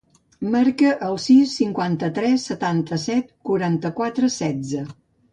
[0.53, 4.83] Marca el sis, cinquanta-tres, setanta-set, cinquanta-quatre, setze.